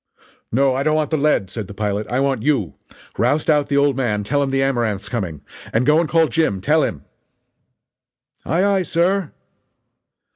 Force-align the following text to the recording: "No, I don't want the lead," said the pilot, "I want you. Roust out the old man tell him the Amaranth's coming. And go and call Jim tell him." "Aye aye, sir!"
"No, 0.51 0.73
I 0.73 0.81
don't 0.81 0.95
want 0.95 1.11
the 1.11 1.15
lead," 1.17 1.51
said 1.51 1.67
the 1.67 1.75
pilot, 1.75 2.07
"I 2.07 2.19
want 2.21 2.41
you. 2.41 2.73
Roust 3.19 3.51
out 3.51 3.69
the 3.69 3.77
old 3.77 3.95
man 3.95 4.23
tell 4.23 4.41
him 4.41 4.49
the 4.49 4.63
Amaranth's 4.63 5.09
coming. 5.09 5.41
And 5.71 5.85
go 5.85 5.99
and 5.99 6.09
call 6.09 6.27
Jim 6.27 6.59
tell 6.59 6.81
him." 6.81 7.03
"Aye 8.43 8.63
aye, 8.65 8.81
sir!" 8.81 9.31